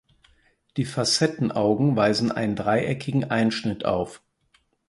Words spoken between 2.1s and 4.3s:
einen dreieckigen Einschnitt auf.